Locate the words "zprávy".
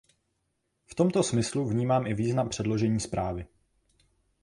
2.99-3.47